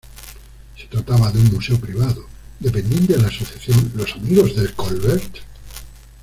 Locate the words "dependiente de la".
2.59-3.27